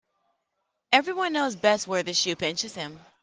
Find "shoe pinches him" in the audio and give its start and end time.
2.15-3.01